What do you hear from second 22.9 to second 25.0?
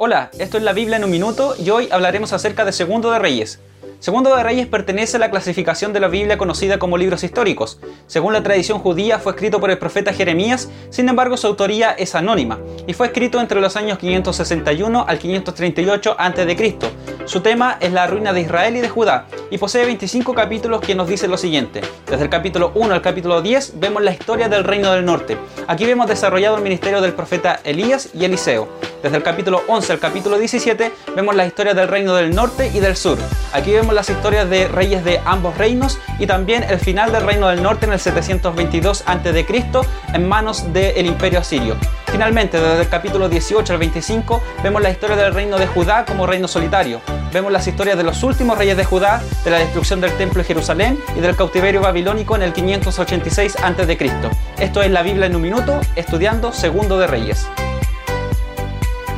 al capítulo 10 vemos la historia del reino